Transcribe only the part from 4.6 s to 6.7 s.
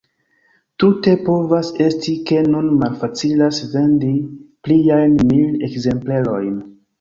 pliajn mil ekzemplerojn.